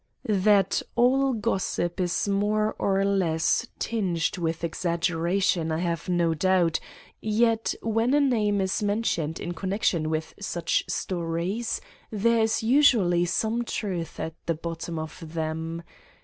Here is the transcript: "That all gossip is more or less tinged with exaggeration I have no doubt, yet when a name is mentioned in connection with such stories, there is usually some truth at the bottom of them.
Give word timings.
"That 0.27 0.81
all 0.95 1.31
gossip 1.33 1.99
is 2.01 2.27
more 2.27 2.75
or 2.79 3.05
less 3.05 3.67
tinged 3.77 4.35
with 4.39 4.63
exaggeration 4.63 5.71
I 5.71 5.77
have 5.77 6.09
no 6.09 6.33
doubt, 6.33 6.79
yet 7.21 7.75
when 7.83 8.15
a 8.15 8.19
name 8.19 8.61
is 8.61 8.81
mentioned 8.81 9.39
in 9.39 9.51
connection 9.53 10.09
with 10.09 10.33
such 10.39 10.85
stories, 10.87 11.81
there 12.09 12.41
is 12.41 12.63
usually 12.63 13.25
some 13.25 13.63
truth 13.63 14.19
at 14.19 14.33
the 14.47 14.55
bottom 14.55 14.97
of 14.97 15.23
them. 15.35 15.83